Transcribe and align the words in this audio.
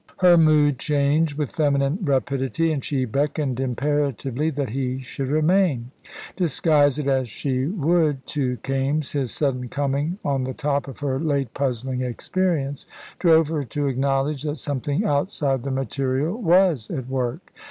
Her 0.17 0.35
mood 0.35 0.79
changed 0.79 1.37
with 1.37 1.51
feminine 1.51 1.99
rapidity, 2.01 2.71
and 2.71 2.83
she 2.83 3.05
beckoned 3.05 3.59
imperatively 3.59 4.49
that 4.49 4.71
he 4.71 4.97
should 4.97 5.27
remain. 5.29 5.91
Disguise 6.35 6.97
it 6.97 7.07
as 7.07 7.29
she 7.29 7.67
would 7.67 8.25
to 8.33 8.57
Kaimes, 8.63 9.11
his 9.11 9.29
sudden 9.31 9.69
coming 9.69 10.17
on 10.25 10.43
the 10.45 10.55
top 10.55 10.87
of 10.87 11.01
her 11.01 11.19
late 11.19 11.53
puzzling 11.53 12.01
experience 12.01 12.87
drove 13.19 13.49
her 13.49 13.61
to 13.61 13.85
acknowledge 13.85 14.41
that 14.41 14.55
something 14.55 15.05
outside 15.05 15.61
the 15.61 15.69
material 15.69 16.35
was 16.41 16.89
at 16.89 17.07
work. 17.07 17.53